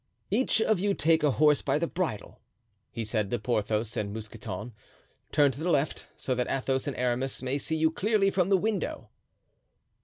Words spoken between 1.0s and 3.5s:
a horse by the bridle," he said to